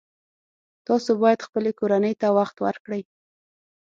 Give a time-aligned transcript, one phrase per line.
[0.87, 3.01] تاسو باید خپلې کورنۍ ته وخت ورکړئ